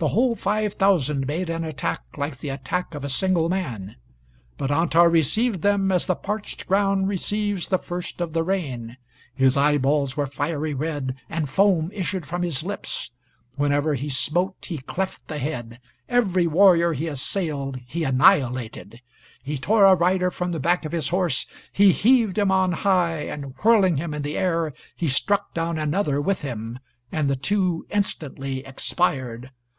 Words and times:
The 0.00 0.06
whole 0.10 0.36
five 0.36 0.74
thousand 0.74 1.26
made 1.26 1.50
an 1.50 1.64
attack 1.64 2.02
like 2.16 2.38
the 2.38 2.50
attack 2.50 2.94
of 2.94 3.02
a 3.02 3.08
single 3.08 3.48
man; 3.48 3.96
but 4.56 4.70
Antar 4.70 5.10
received 5.10 5.62
them 5.62 5.90
as 5.90 6.06
the 6.06 6.14
parched 6.14 6.68
ground 6.68 7.08
receives 7.08 7.66
the 7.66 7.80
first 7.80 8.20
of 8.20 8.32
the 8.32 8.44
rain. 8.44 8.96
His 9.34 9.56
eyeballs 9.56 10.16
were 10.16 10.28
fiery 10.28 10.72
red, 10.72 11.16
and 11.28 11.48
foam 11.48 11.90
issued 11.92 12.26
from 12.26 12.42
his 12.42 12.62
lips; 12.62 13.10
whenever 13.56 13.94
he 13.94 14.08
smote 14.08 14.66
he 14.68 14.78
cleft 14.78 15.26
the 15.26 15.38
head; 15.38 15.80
every 16.08 16.46
warrior 16.46 16.92
he 16.92 17.08
assailed, 17.08 17.80
he 17.84 18.04
annihilated; 18.04 19.00
he 19.42 19.58
tore 19.58 19.84
a 19.84 19.96
rider 19.96 20.30
from 20.30 20.52
the 20.52 20.60
back 20.60 20.84
of 20.84 20.92
his 20.92 21.08
horse, 21.08 21.44
he 21.72 21.90
heaved 21.90 22.38
him 22.38 22.52
on 22.52 22.70
high, 22.70 23.22
and 23.22 23.52
whirling 23.64 23.96
him 23.96 24.14
in 24.14 24.22
the 24.22 24.38
air 24.38 24.72
he 24.94 25.08
struck 25.08 25.52
down 25.54 25.76
another 25.76 26.20
with 26.20 26.42
him, 26.42 26.78
and 27.10 27.28
the 27.28 27.34
two 27.34 27.84
instantly 27.90 28.64
expired. 28.64 29.50